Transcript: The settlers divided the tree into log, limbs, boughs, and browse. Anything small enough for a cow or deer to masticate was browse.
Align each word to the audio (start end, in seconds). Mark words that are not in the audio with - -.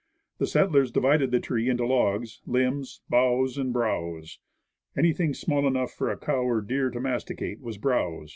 The 0.39 0.47
settlers 0.47 0.89
divided 0.91 1.29
the 1.29 1.39
tree 1.39 1.69
into 1.69 1.85
log, 1.85 2.25
limbs, 2.47 3.01
boughs, 3.07 3.55
and 3.55 3.71
browse. 3.71 4.39
Anything 4.97 5.35
small 5.35 5.67
enough 5.67 5.91
for 5.91 6.09
a 6.09 6.17
cow 6.17 6.41
or 6.41 6.61
deer 6.61 6.89
to 6.89 6.99
masticate 6.99 7.61
was 7.61 7.77
browse. 7.77 8.29